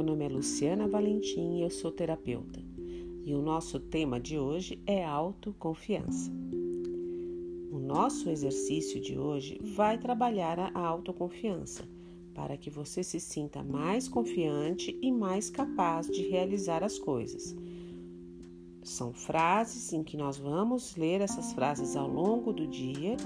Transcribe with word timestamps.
nome 0.00 0.24
é 0.24 0.28
Luciana 0.28 0.86
Valentim 0.86 1.56
e 1.56 1.62
eu 1.62 1.70
sou 1.70 1.90
terapeuta. 1.90 2.62
E 3.24 3.34
o 3.34 3.42
nosso 3.42 3.80
tema 3.80 4.20
de 4.20 4.38
hoje 4.38 4.80
é 4.86 5.04
autoconfiança. 5.04 6.30
O 7.72 7.80
nosso 7.80 8.30
exercício 8.30 9.00
de 9.00 9.18
hoje 9.18 9.58
vai 9.60 9.98
trabalhar 9.98 10.70
a 10.72 10.80
autoconfiança 10.86 11.82
para 12.32 12.56
que 12.56 12.70
você 12.70 13.02
se 13.02 13.18
sinta 13.18 13.60
mais 13.64 14.06
confiante 14.06 14.96
e 15.02 15.10
mais 15.10 15.50
capaz 15.50 16.06
de 16.06 16.28
realizar 16.28 16.84
as 16.84 16.96
coisas. 16.96 17.56
São 18.84 19.12
frases 19.12 19.92
em 19.92 20.04
que 20.04 20.16
nós 20.16 20.38
vamos 20.38 20.94
ler 20.94 21.20
essas 21.20 21.52
frases 21.52 21.96
ao 21.96 22.08
longo 22.08 22.52
do 22.52 22.68
dia 22.68 23.16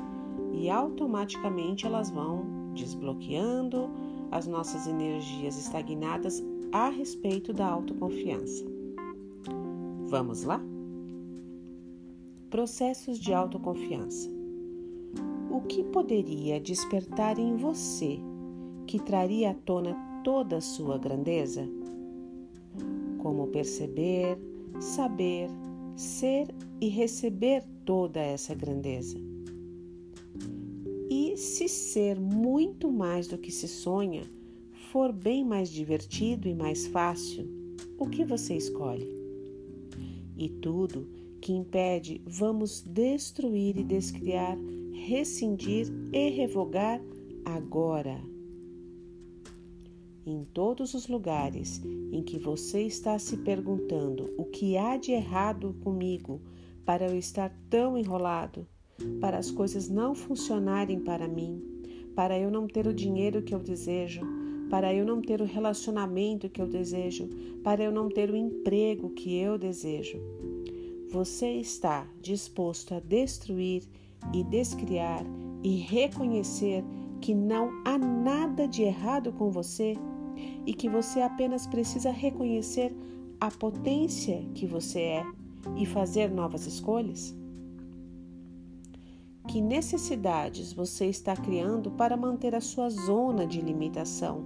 e 0.52 0.70
automaticamente 0.70 1.84
elas 1.84 2.10
vão 2.10 2.72
desbloqueando 2.74 3.90
as 4.30 4.46
nossas 4.46 4.86
energias 4.86 5.58
estagnadas 5.58 6.42
a 6.72 6.88
respeito 6.88 7.52
da 7.52 7.66
autoconfiança. 7.66 8.64
Vamos 10.06 10.44
lá? 10.44 10.60
Processos 12.50 13.18
de 13.18 13.32
autoconfiança. 13.32 14.30
O 15.50 15.60
que 15.62 15.82
poderia 15.84 16.60
despertar 16.60 17.38
em 17.38 17.56
você 17.56 18.18
que 18.86 19.00
traria 19.00 19.50
à 19.50 19.54
tona 19.54 19.96
toda 20.22 20.58
a 20.58 20.60
sua 20.60 20.98
grandeza? 20.98 21.68
Como 23.18 23.48
perceber, 23.48 24.38
saber, 24.80 25.48
ser 25.96 26.54
e 26.80 26.88
receber 26.88 27.64
toda 27.84 28.20
essa 28.20 28.54
grandeza? 28.54 29.18
E 31.08 31.36
se 31.36 31.68
ser 31.68 32.20
muito 32.20 32.90
mais 32.90 33.26
do 33.26 33.38
que 33.38 33.50
se 33.50 33.66
sonha 33.66 34.24
for 34.96 35.12
bem 35.12 35.44
mais 35.44 35.68
divertido 35.68 36.48
e 36.48 36.54
mais 36.54 36.86
fácil, 36.86 37.46
o 37.98 38.08
que 38.08 38.24
você 38.24 38.56
escolhe? 38.56 39.06
E 40.34 40.48
tudo 40.48 41.06
que 41.38 41.52
impede, 41.52 42.22
vamos 42.24 42.80
destruir 42.80 43.76
e 43.76 43.84
descriar, 43.84 44.56
rescindir 45.06 45.86
e 46.14 46.30
revogar 46.30 46.98
agora. 47.44 48.18
Em 50.24 50.44
todos 50.54 50.94
os 50.94 51.08
lugares 51.08 51.82
em 52.10 52.22
que 52.22 52.38
você 52.38 52.80
está 52.80 53.18
se 53.18 53.36
perguntando 53.36 54.32
o 54.38 54.46
que 54.46 54.78
há 54.78 54.96
de 54.96 55.12
errado 55.12 55.76
comigo 55.84 56.40
para 56.86 57.06
eu 57.06 57.18
estar 57.18 57.54
tão 57.68 57.98
enrolado, 57.98 58.66
para 59.20 59.36
as 59.36 59.50
coisas 59.50 59.90
não 59.90 60.14
funcionarem 60.14 61.00
para 61.00 61.28
mim, 61.28 61.62
para 62.14 62.38
eu 62.38 62.50
não 62.50 62.66
ter 62.66 62.86
o 62.86 62.94
dinheiro 62.94 63.42
que 63.42 63.54
eu 63.54 63.60
desejo, 63.60 64.35
para 64.70 64.92
eu 64.92 65.04
não 65.04 65.20
ter 65.20 65.40
o 65.40 65.44
relacionamento 65.44 66.48
que 66.48 66.60
eu 66.60 66.66
desejo, 66.66 67.28
para 67.62 67.82
eu 67.82 67.92
não 67.92 68.08
ter 68.08 68.30
o 68.30 68.36
emprego 68.36 69.10
que 69.10 69.36
eu 69.36 69.56
desejo. 69.58 70.18
Você 71.10 71.52
está 71.52 72.06
disposto 72.20 72.94
a 72.94 73.00
destruir 73.00 73.82
e 74.32 74.42
descriar 74.42 75.24
e 75.62 75.76
reconhecer 75.76 76.84
que 77.20 77.34
não 77.34 77.70
há 77.84 77.96
nada 77.96 78.66
de 78.66 78.82
errado 78.82 79.32
com 79.32 79.50
você 79.50 79.94
e 80.66 80.74
que 80.74 80.88
você 80.88 81.20
apenas 81.20 81.66
precisa 81.66 82.10
reconhecer 82.10 82.94
a 83.40 83.50
potência 83.50 84.44
que 84.54 84.66
você 84.66 85.00
é 85.00 85.24
e 85.76 85.86
fazer 85.86 86.30
novas 86.30 86.66
escolhas? 86.66 87.34
Que 89.48 89.60
necessidades 89.60 90.72
você 90.72 91.06
está 91.06 91.36
criando 91.36 91.90
para 91.90 92.16
manter 92.16 92.54
a 92.54 92.60
sua 92.60 92.90
zona 92.90 93.46
de 93.46 93.60
limitação, 93.60 94.44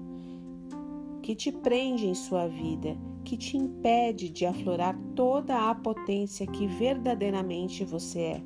que 1.31 1.37
te 1.37 1.53
prende 1.53 2.09
em 2.09 2.15
sua 2.15 2.49
vida, 2.49 2.99
que 3.23 3.37
te 3.37 3.57
impede 3.57 4.29
de 4.29 4.45
aflorar 4.45 4.99
toda 5.15 5.71
a 5.71 5.75
potência 5.77 6.45
que 6.45 6.67
verdadeiramente 6.67 7.85
você 7.85 8.19
é? 8.19 8.43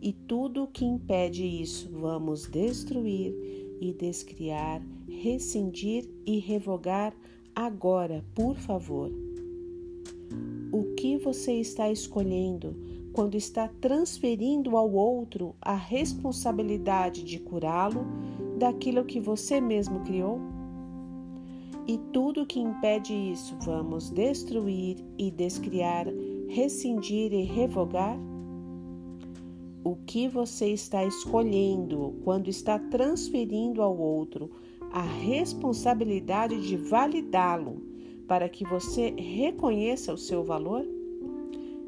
E 0.00 0.10
tudo 0.10 0.62
o 0.62 0.66
que 0.66 0.82
impede 0.82 1.44
isso, 1.44 1.90
vamos 1.92 2.46
destruir 2.46 3.34
e 3.82 3.92
descriar, 3.92 4.80
rescindir 5.06 6.08
e 6.24 6.38
revogar 6.38 7.14
agora, 7.54 8.24
por 8.34 8.56
favor. 8.56 9.12
O 10.72 10.94
que 10.94 11.18
você 11.18 11.52
está 11.60 11.90
escolhendo 11.92 12.74
quando 13.12 13.34
está 13.34 13.68
transferindo 13.68 14.78
ao 14.78 14.90
outro 14.90 15.54
a 15.60 15.74
responsabilidade 15.74 17.22
de 17.22 17.38
curá-lo 17.38 18.06
daquilo 18.58 19.04
que 19.04 19.20
você 19.20 19.60
mesmo 19.60 20.00
criou? 20.00 20.63
E 21.86 21.98
tudo 22.12 22.46
que 22.46 22.60
impede 22.60 23.12
isso, 23.12 23.56
vamos 23.60 24.10
destruir 24.10 24.96
e 25.18 25.30
descriar, 25.30 26.06
rescindir 26.48 27.32
e 27.32 27.42
revogar? 27.42 28.18
O 29.84 29.96
que 29.96 30.26
você 30.26 30.68
está 30.68 31.04
escolhendo 31.04 32.14
quando 32.24 32.48
está 32.48 32.78
transferindo 32.78 33.82
ao 33.82 33.96
outro 33.98 34.50
a 34.90 35.02
responsabilidade 35.02 36.66
de 36.66 36.76
validá-lo 36.76 37.82
para 38.26 38.48
que 38.48 38.64
você 38.64 39.10
reconheça 39.10 40.14
o 40.14 40.18
seu 40.18 40.42
valor? 40.42 40.86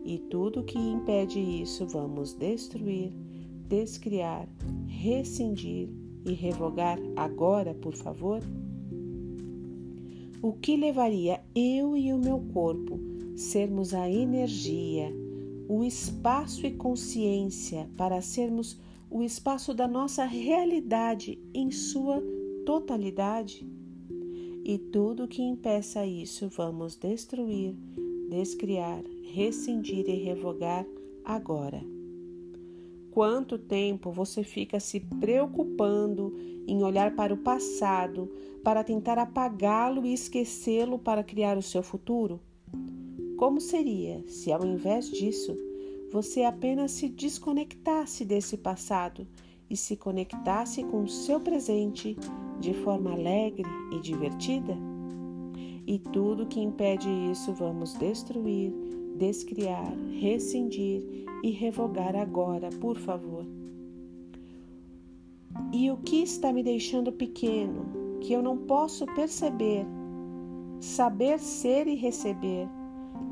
E 0.04 0.18
tudo 0.18 0.62
que 0.62 0.78
impede 0.78 1.40
isso 1.40 1.86
vamos 1.86 2.34
destruir, 2.34 3.12
descriar, 3.66 4.46
rescindir 4.86 5.88
e 6.26 6.32
revogar 6.32 6.98
agora, 7.16 7.72
por 7.74 7.94
favor? 7.94 8.40
O 10.42 10.52
que 10.52 10.76
levaria 10.76 11.40
eu 11.54 11.96
e 11.96 12.12
o 12.12 12.18
meu 12.18 12.38
corpo 12.52 12.98
sermos 13.34 13.94
a 13.94 14.08
energia, 14.10 15.12
o 15.68 15.82
espaço 15.82 16.66
e 16.66 16.72
consciência 16.72 17.88
para 17.96 18.20
sermos 18.20 18.78
o 19.10 19.22
espaço 19.22 19.72
da 19.72 19.88
nossa 19.88 20.24
realidade 20.24 21.38
em 21.54 21.70
sua 21.70 22.22
totalidade? 22.66 23.66
E 24.64 24.78
tudo 24.78 25.28
que 25.28 25.42
impeça 25.42 26.04
isso 26.04 26.48
vamos 26.48 26.96
destruir, 26.96 27.74
descriar, 28.28 29.02
rescindir 29.32 30.08
e 30.08 30.22
revogar 30.22 30.84
agora. 31.24 31.95
Quanto 33.16 33.56
tempo 33.56 34.12
você 34.12 34.42
fica 34.42 34.78
se 34.78 35.00
preocupando 35.00 36.34
em 36.68 36.82
olhar 36.82 37.16
para 37.16 37.32
o 37.32 37.38
passado 37.38 38.30
para 38.62 38.84
tentar 38.84 39.16
apagá-lo 39.18 40.04
e 40.04 40.12
esquecê-lo 40.12 40.98
para 40.98 41.24
criar 41.24 41.56
o 41.56 41.62
seu 41.62 41.82
futuro? 41.82 42.38
Como 43.38 43.58
seria 43.58 44.22
se, 44.28 44.52
ao 44.52 44.66
invés 44.66 45.10
disso, 45.10 45.56
você 46.12 46.42
apenas 46.42 46.90
se 46.90 47.08
desconectasse 47.08 48.22
desse 48.22 48.58
passado 48.58 49.26
e 49.70 49.78
se 49.78 49.96
conectasse 49.96 50.84
com 50.84 51.02
o 51.02 51.08
seu 51.08 51.40
presente 51.40 52.18
de 52.60 52.74
forma 52.74 53.12
alegre 53.12 53.64
e 53.92 53.98
divertida? 53.98 54.76
E 55.86 55.98
tudo 55.98 56.44
que 56.44 56.60
impede 56.60 57.08
isso 57.32 57.54
vamos 57.54 57.94
destruir, 57.94 58.74
descriar, 59.16 59.92
rescindir 60.20 61.02
e 61.42 61.50
revogar 61.50 62.14
agora, 62.14 62.70
por 62.80 62.96
favor. 62.96 63.44
E 65.72 65.90
o 65.90 65.96
que 65.96 66.22
está 66.22 66.52
me 66.52 66.62
deixando 66.62 67.10
pequeno, 67.10 68.18
que 68.20 68.32
eu 68.32 68.42
não 68.42 68.58
posso 68.58 69.06
perceber, 69.06 69.86
saber 70.80 71.38
ser 71.38 71.86
e 71.86 71.94
receber, 71.94 72.68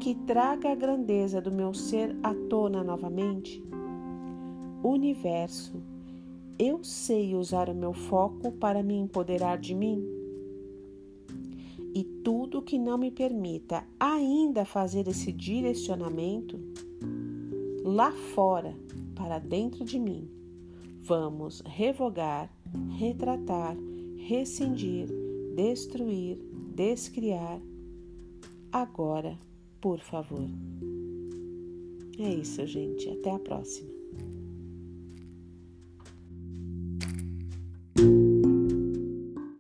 que 0.01 0.15
traga 0.15 0.73
a 0.73 0.75
grandeza 0.75 1.41
do 1.41 1.53
meu 1.53 1.73
ser 1.75 2.17
à 2.23 2.35
tona 2.49 2.83
novamente? 2.83 3.63
Universo, 4.83 5.83
eu 6.59 6.83
sei 6.83 7.35
usar 7.35 7.69
o 7.69 7.75
meu 7.75 7.93
foco 7.93 8.53
para 8.53 8.83
me 8.83 8.95
empoderar 8.95 9.59
de 9.59 9.75
mim? 9.75 10.24
E 11.95 12.03
tudo 12.03 12.61
que 12.61 12.79
não 12.79 12.99
me 12.99 13.11
permita 13.11 13.85
ainda 14.01 14.65
fazer 14.65 15.07
esse 15.07 15.31
direcionamento 15.33 16.59
lá 17.85 18.11
fora 18.35 18.77
para 19.15 19.39
dentro 19.39 19.85
de 19.85 19.99
mim. 19.99 20.29
Vamos 21.03 21.63
revogar, 21.65 22.51
retratar, 22.99 23.77
rescindir, 24.17 25.09
destruir, 25.55 26.39
descriar. 26.75 27.61
Agora, 28.73 29.39
por 29.81 30.01
favor. 30.01 30.49
É 32.19 32.29
isso, 32.35 32.67
gente. 32.67 33.09
Até 33.11 33.31
a 33.31 33.39
próxima. 33.39 34.04